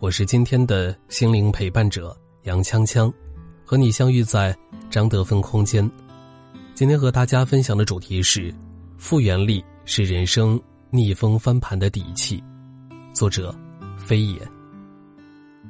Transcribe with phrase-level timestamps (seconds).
[0.00, 3.12] 我是今天的心灵陪伴者杨锵锵，
[3.64, 4.56] 和你相遇在
[4.88, 5.90] 张德芬空间。
[6.72, 8.54] 今天和大家分享的主题是：
[8.96, 12.40] 复原力是人生逆风翻盘的底气。
[13.12, 13.52] 作者：
[13.96, 14.40] 飞也。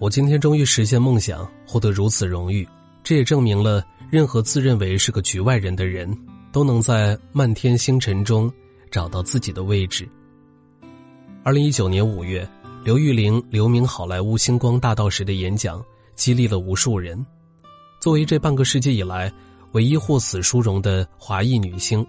[0.00, 2.68] 我今天终于实现梦想，获得如此荣誉，
[3.04, 6.12] 这也证明了任何自认为是个局外人的人，
[6.50, 8.52] 都能在漫天星辰中
[8.90, 10.08] 找到自己的位置。
[11.44, 12.44] 二零一九年五月。
[12.86, 17.26] 刘玉玲留名好莱坞星光大道时的演讲，激励了无数人。
[17.98, 19.32] 作为这半个世纪以来
[19.72, 22.06] 唯一获此殊荣的华裔女星，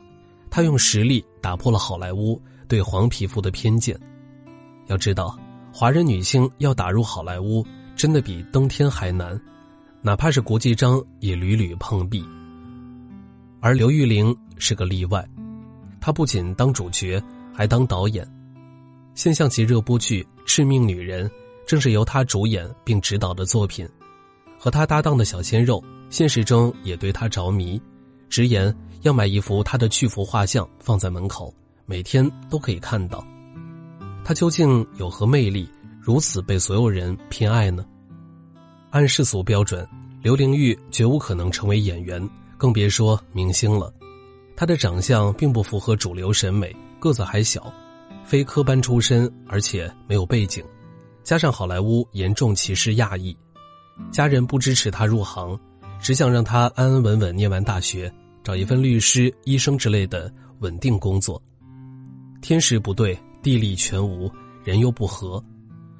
[0.51, 3.99] 她用实力打破了好莱坞对黄皮肤的偏见。
[4.85, 5.35] 要知道，
[5.73, 9.35] 华人女星要打入好莱坞，真的比登天还难，
[10.03, 12.23] 哪怕是国际章也屡屡碰壁。
[13.61, 15.27] 而刘玉玲是个例外，
[15.99, 17.19] 她不仅当主角，
[17.51, 18.23] 还当导演。
[19.15, 21.29] 现象级热播剧《致命女人》
[21.67, 23.87] 正是由她主演并执导的作品，
[24.57, 27.79] 和她搭档的小鲜肉现实中也对她着迷，
[28.29, 31.53] 直言要买一幅她的巨幅画像放在门口，
[31.85, 33.23] 每天都可以看到。
[34.23, 35.69] 她究竟有何魅力，
[36.01, 37.85] 如此被所有人偏爱呢？
[38.89, 39.85] 按世俗标准，
[40.23, 43.93] 刘玲玉绝无可能成为演员，更别说明星了。
[44.55, 47.71] 她的长相并不符合主流审美，个子还小。
[48.27, 50.61] 非科班出身，而且没有背景，
[51.23, 53.33] 加上好莱坞严重歧视亚裔，
[54.11, 55.57] 家人不支持他入行，
[56.01, 60.29] 只想让他安安稳稳念完大学，找一份律师、医生之类的
[60.59, 61.41] 稳定工作。
[62.41, 64.29] 天时不对，地利全无，
[64.65, 65.41] 人又不和，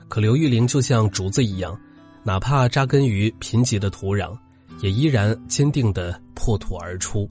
[0.09, 1.79] 可刘玉玲就像竹子一样，
[2.25, 4.37] 哪怕扎根于贫瘠的土壤，
[4.81, 7.25] 也依然坚定地破土而出。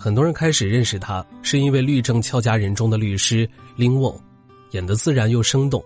[0.00, 4.20] 很多人开始认识他，是因为《律政俏佳人》中的律师林沃，
[4.72, 5.80] 演得自然又生动，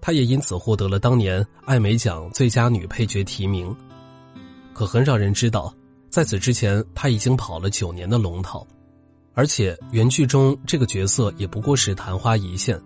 [0.00, 3.76] 她也因此获得了当年艾美奖最佳女配角提名。
[4.72, 5.70] 可很少人知道，
[6.08, 8.66] 在此之前，她已经跑了九年的龙套，
[9.34, 12.80] 而且原剧中这个角色也不过是昙花一现。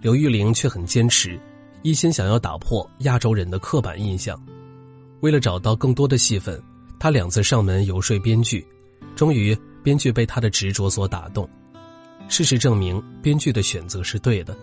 [0.00, 1.38] 刘玉玲却很坚持，
[1.82, 4.42] 一心想要打破亚洲人的刻板印象。
[5.20, 6.58] 为了找到更多的戏份，
[6.98, 8.66] 她两次上门游说编剧，
[9.14, 9.54] 终于。
[9.82, 11.48] 编剧被他的执着所打动，
[12.28, 14.56] 事实证明，编剧的选择是对的。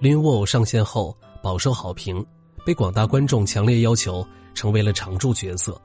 [0.00, 2.24] 林沃上线后饱受好评，
[2.64, 5.80] 被广大观众强烈要求成为了常驻角色。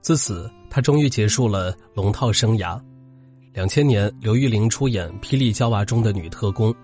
[0.00, 2.80] 自此，他终于结束了龙套生涯。
[3.52, 6.74] 两千年，刘玉玲出演《霹雳娇娃》中的女特工。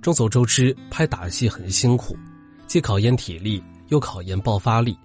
[0.00, 2.16] 众所周知，拍打戏很辛苦，
[2.66, 4.96] 既考验体力，又考验爆发力，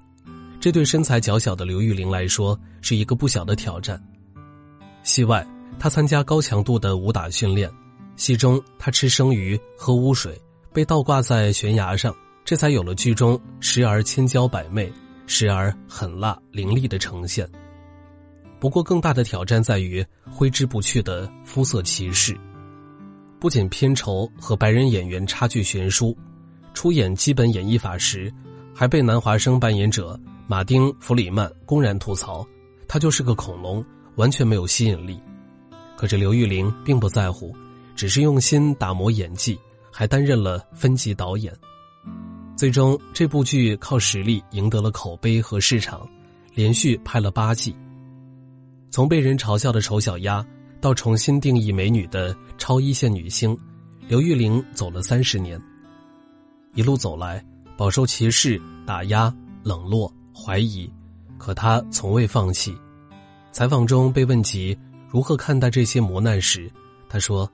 [0.62, 4.02] 这对身材较小的刘玉玲来说是一个不小的挑战。
[5.04, 5.46] 戏外。
[5.80, 7.70] 他参加高强度的武打训练，
[8.24, 10.42] 戏中他吃生鱼喝污水，
[10.72, 14.90] 被倒挂在悬崖上，这才有了剧中时而千娇百媚，
[15.28, 17.46] 时而狠辣凌厉的呈现。
[18.62, 20.02] 不过，更大的挑战在于
[20.32, 22.34] 挥之不去的肤色歧视，
[23.42, 26.18] 不仅片酬和白人演员差距悬殊，
[26.74, 28.34] 出演基本演绎法时，
[28.74, 30.18] 还被南华生扮演者
[30.48, 32.48] 马丁·弗里曼公然吐槽，
[32.88, 33.86] 他就是个恐龙，
[34.16, 35.22] 完全没有吸引力。
[35.98, 37.54] 可是刘玉玲并不在乎，
[37.96, 39.60] 只是用心打磨演技，
[39.92, 41.54] 还担任了分级导演。
[42.56, 46.08] 最终，这部剧靠实力赢得了口碑和市场，
[46.54, 47.76] 连续拍了八季。
[48.90, 50.46] 从被人嘲笑的丑小鸭，
[50.80, 53.58] 到重新定义美女的超一线女星，
[54.08, 55.60] 刘玉玲走了三十年。
[56.76, 57.44] 一路走来，
[57.76, 60.92] 饱受歧视、打压、冷落、怀疑，
[61.38, 62.76] 可她从未放弃。
[63.52, 64.78] 采访中被问及。
[65.10, 66.72] 如何看待这些磨难时，
[67.08, 67.48] 她说：“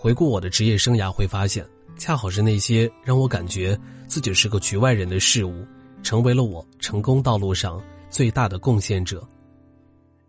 [0.00, 1.66] 回顾我的职业生涯，会发现，
[1.98, 5.66] 恰好是那些让我感觉自己是个局外人的事物，
[6.04, 9.28] 成为了我成功道路上最大的贡献者。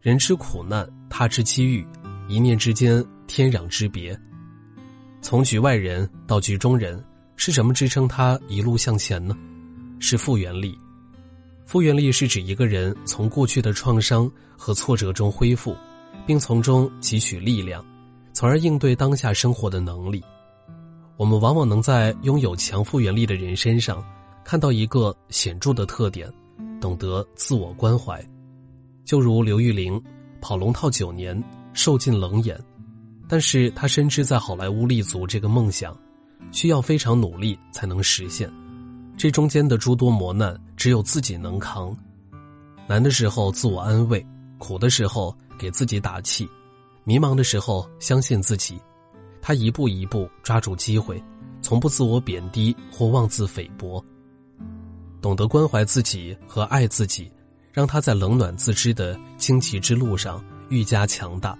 [0.02, 1.86] 人吃苦难，他吃机遇，
[2.28, 4.20] 一念之间，天壤之别。
[5.22, 7.04] 从局外人到局中人，
[7.36, 9.38] 是什么支撑他一路向前呢？
[10.00, 10.76] 是复原力。
[11.68, 15.78] 复原力是指一个人从过去的创伤和挫折中恢复。”
[16.26, 17.84] 并从中汲取力量，
[18.40, 20.24] 从而应对当下生活的能力。
[21.18, 24.02] 我们往往能在拥有强复原力的人身上，
[24.46, 26.32] 看到一个显著的特点，
[26.80, 28.26] 懂得自我关怀。
[29.04, 30.02] 就如刘玉玲，
[30.40, 31.44] 跑龙套九年，
[31.74, 32.58] 受尽冷眼，
[33.28, 35.94] 但是她深知在好莱坞立足这个梦想，
[36.50, 38.50] 需要非常努力才能实现。
[39.18, 41.94] 这中间的诸多磨难，只有自己能扛。
[42.88, 44.26] 难的时候自我安慰，
[44.58, 46.48] 苦的时候给自己打气，
[47.10, 48.80] 迷茫的时候相信自己。
[49.42, 51.20] 他一步一步抓住机会，
[51.60, 54.04] 从不自我贬低或妄自菲薄。
[55.20, 57.32] 懂得关怀自己和爱自己，
[57.74, 60.40] 让他在冷暖自知的荆棘之路上
[60.70, 61.58] 愈加强大。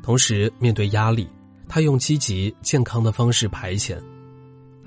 [0.00, 1.28] 同时，面对压力，
[1.68, 4.00] 他用积极健康的方式排遣。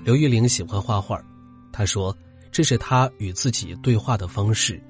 [0.02, 1.22] 刘玉玲喜欢画画，
[1.70, 2.16] 她说
[2.50, 4.82] 这是她与自己对话的方式。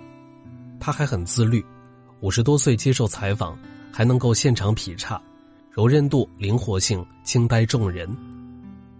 [0.79, 1.65] 他还很自律，
[2.21, 3.59] 五十多岁接受采访，
[3.97, 5.19] 还能够现场劈叉，
[5.71, 8.07] 柔韧度、灵活性惊呆众人。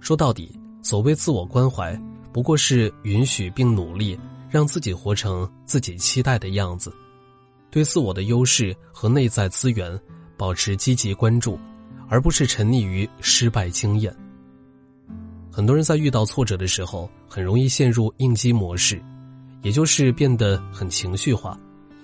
[0.01, 1.95] 说到底，所谓自我关怀，
[2.33, 6.91] 不过是允许并努力让自己活成自己期待的样子，
[7.71, 10.01] 对自我的优势和内在资源
[10.35, 11.59] 保持积极关注，
[12.09, 14.17] 而不是沉溺于失败经验。
[15.53, 18.99] 很多人在遇到挫折的时候，很容易陷入应激模式，
[19.61, 21.55] 也就是变得很情绪化。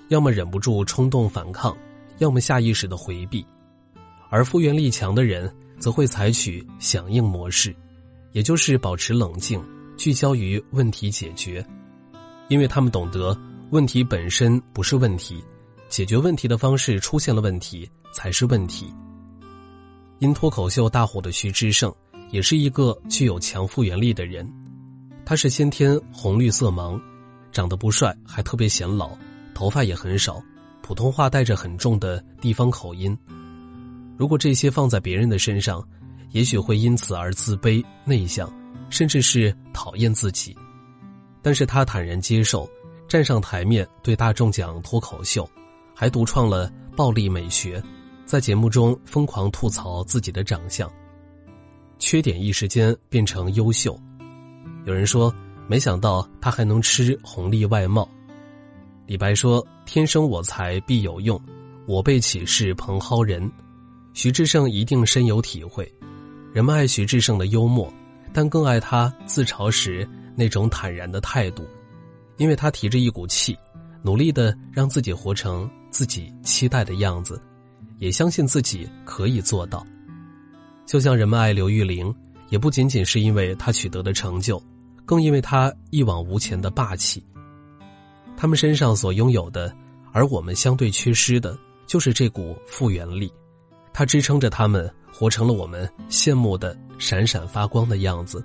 [0.08, 1.74] 要么忍不住冲动反抗，
[2.22, 3.44] 要么下意识的回避，
[4.30, 7.74] 而复原力强的人则会采取响应模式，
[8.30, 9.60] 也就是保持冷静，
[9.96, 11.66] 聚焦于问题解决，
[12.46, 13.36] 因为他们懂得
[13.70, 15.42] 问题本身不是问题，
[15.88, 18.94] 解决问题的方式出现了问题才是问题。
[20.20, 21.92] 因脱口秀大火的徐志胜，
[22.30, 24.48] 也是一个具有强复原力的人，
[25.24, 27.00] 他是先天红绿色盲，
[27.50, 29.10] 长得不帅，还特别显老。
[29.54, 30.40] 头发也很少，
[30.82, 33.16] 普通话带着很重的地方口音。
[34.16, 35.82] 如果这些放在别人的身上，
[36.30, 38.52] 也许会因此而自卑、内向，
[38.90, 40.56] 甚至是讨厌自己。
[41.40, 42.68] 但是他坦然接受，
[43.08, 45.48] 站上台面对大众讲脱口秀，
[45.94, 47.82] 还独创了暴力美学，
[48.24, 50.90] 在节目中疯狂吐槽自己的长相，
[51.98, 53.98] 缺点一时间变成优秀。
[54.84, 55.34] 有人说，
[55.66, 58.08] 没想到他还能吃红利外貌。
[59.12, 61.38] 李白说：“天生我材必有用，
[61.86, 63.52] 我辈岂是蓬蒿人。”
[64.14, 65.86] 徐志胜一定深有体会。
[66.50, 67.92] 人们爱徐志胜的幽默，
[68.32, 71.68] 但更爱他自嘲时那种坦然的态度，
[72.38, 73.54] 因为他提着一股气，
[74.00, 77.38] 努力的让自己活成自己期待的样子，
[77.98, 79.86] 也相信自己可以做到。
[80.86, 82.10] 就像人们爱刘玉玲，
[82.48, 84.58] 也不仅仅是因为她取得的成就，
[85.04, 87.22] 更因为她一往无前的霸气。
[88.36, 89.72] 他们身上所拥有的，
[90.12, 91.56] 而我们相对缺失的，
[91.86, 93.32] 就是这股复原力。
[93.92, 98.44] 它支撑着他们，活成了我们羡慕的闪闪发光的样子。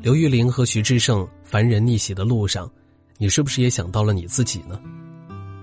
[0.00, 2.70] 刘玉玲和徐志胜凡人逆袭的路上，
[3.18, 4.80] 你是不是也想到了你自己呢？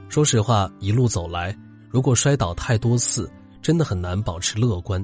[0.10, 1.58] 说实话，一路走来，
[1.90, 5.04] 如果摔倒太多次，真的很难保持乐观。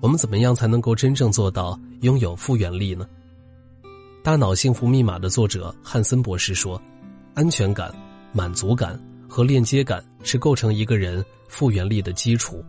[0.00, 3.08] 我们怎么样才能够真正做到拥有复原力呢？
[4.22, 6.80] 《大脑幸福密码》的作者汉森博士说。
[7.38, 7.94] 安全感、
[8.32, 12.64] 满足感和链接感是构成一个人复原力的基础。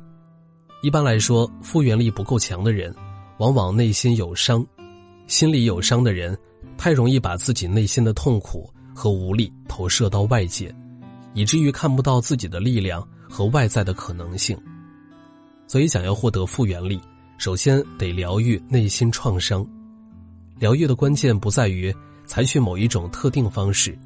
[0.83, 2.94] 一般来说，复原力不够强的人，
[3.39, 4.63] 往往内心有伤。
[5.25, 6.38] 心里有伤的人，
[6.77, 10.71] 太容易把自己内心的痛苦和无力投射到外界，
[11.33, 14.56] 以至于看不到自己的力量和外在的可能性。
[15.66, 17.02] 所以，想要获得复原力，
[17.40, 19.66] 首先得疗愈内心创伤。
[20.59, 21.92] 疗愈的关键不在于
[22.28, 23.97] 采取某一种特定方式。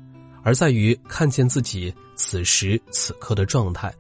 [0.43, 3.93] 而在于看见自己此时此刻的状态，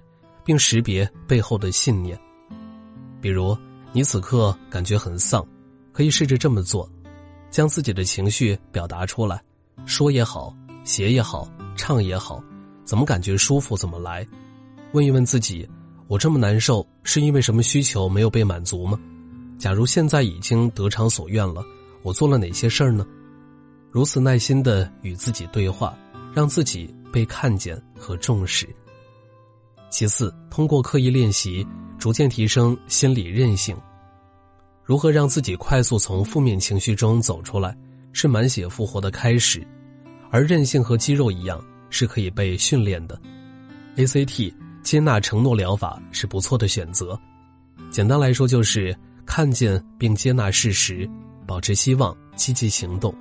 [0.43, 2.19] 并识别背后的信念。
[3.21, 3.57] 比如，
[3.93, 5.45] 你此刻感觉很丧，
[5.93, 6.89] 可以试着这么做：
[7.49, 9.41] 将自己的情绪表达出来，
[9.85, 12.43] 说也好，写也好，唱也好，
[12.83, 14.27] 怎么感觉舒服怎么来。
[14.91, 15.67] 问一问自己：
[16.07, 18.99] 我这么难受，是因为什么需求没有被满足吗？
[19.57, 21.63] 假如现在已经得偿所愿了，
[22.01, 23.07] 我做了哪些事儿呢？
[23.89, 25.97] 如此耐心的与自己对话。
[26.33, 28.67] 让自己被看见和重视。
[29.89, 31.65] 其次，通过刻意练习，
[31.99, 33.77] 逐渐提升心理韧性。
[34.83, 37.77] 如何让自己快速从负面情绪中走出来，
[38.11, 39.65] 是满血复活的开始。
[40.31, 43.21] 而韧性和肌肉一样，是可以被训练的。
[43.95, 47.17] ACT 接纳承诺疗法是不错的选择。
[47.91, 51.07] 简单来说，就是看见并接纳事实，
[51.45, 53.13] 保持希望，积极行动。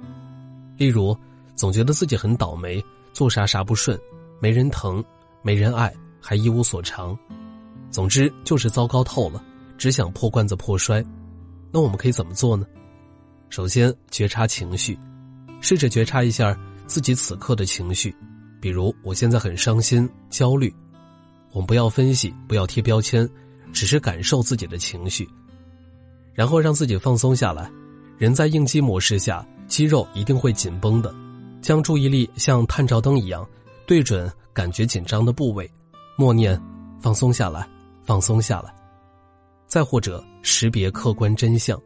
[0.78, 1.14] 例如，
[1.54, 2.82] 总觉得自己很倒霉。
[3.12, 3.98] 做啥啥不顺，
[4.40, 5.04] 没人疼，
[5.42, 7.16] 没人爱，还一无所长，
[7.90, 9.44] 总之就是糟糕透了，
[9.76, 11.04] 只想破罐子破摔。
[11.70, 12.66] 那我们可以怎么做呢？
[13.50, 14.98] 首先觉察情绪，
[15.60, 18.14] 试着觉察一下自己此刻的情绪，
[18.60, 20.74] 比如我现在很伤心、焦虑。
[21.52, 23.28] 我们不要分析，不要贴标签，
[23.72, 25.28] 只是感受自己的情绪，
[26.32, 27.70] 然后让自己放松下来。
[28.16, 31.14] 人在应激模式下，肌肉一定会紧绷的。
[31.62, 33.48] 将注意力像探照灯一样
[33.86, 35.70] 对准感觉紧张的部位，
[36.16, 36.60] 默念
[37.00, 37.66] “放松下来，
[38.02, 38.74] 放松下来”。
[39.66, 41.80] 再或者识别客观真相。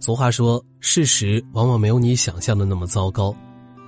[0.00, 3.34] 俗话说：“事实往往没有你想象的那么糟糕。”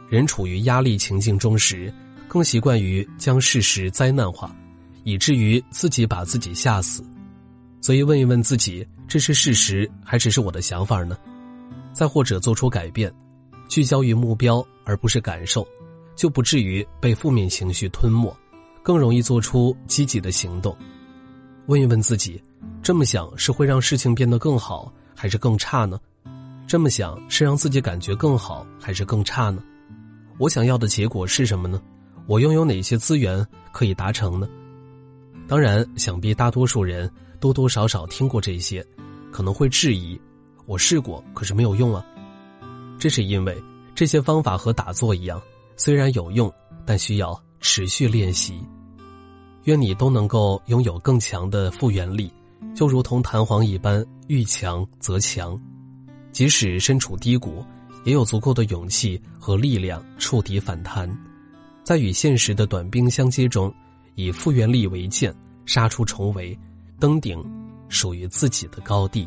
[0.08, 1.92] 人处于压力情境中时，
[2.28, 4.54] 更习惯于将事实灾难化，
[5.04, 7.02] 以至于自己把自己吓死。
[7.80, 11.16] 所以，问一问自己：这是事实，还只是我的想法呢？
[11.92, 13.12] 再或者做出改变。
[13.70, 15.64] 聚焦于目标而不是感受，
[16.16, 18.36] 就不至于被负面情绪吞没，
[18.82, 20.76] 更容易做出积极的行动。
[21.66, 22.42] 问一问自己：
[22.82, 26.00] 这么想是会让事情变得更好，还是更差呢？
[26.66, 29.62] 这么想是让自己感觉更好，还是更差呢？
[30.36, 31.80] 我想要的结果是什么呢？
[32.26, 34.48] 我拥有哪些资源可以达成呢？
[35.46, 37.08] 当然，想必大多数人
[37.38, 38.84] 多多少少听过这些，
[39.30, 40.20] 可能会质疑：
[40.66, 42.04] 我试过，可是没有用啊。
[43.00, 43.64] 这是因为
[43.94, 45.40] 这些方法和打坐一样，
[45.74, 46.52] 虽然有用，
[46.84, 48.60] 但需要持续练习。
[49.64, 52.30] 愿你都能够拥有更强的复原力，
[52.74, 55.58] 就如同弹簧一般，遇强则强。
[56.30, 57.64] 即使身处低谷，
[58.04, 61.10] 也有足够的勇气和力量触底反弹，
[61.82, 63.74] 在与现实的短兵相接中，
[64.14, 66.56] 以复原力为剑，杀出重围，
[66.98, 67.42] 登顶
[67.88, 69.26] 属于自己的高地。